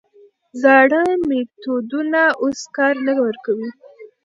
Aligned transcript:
زاړه 0.61 1.01
میتودونه 1.27 2.21
اوس 2.43 2.59
کار 2.75 2.95
نه 3.05 3.13
ورکوي. 3.23 3.69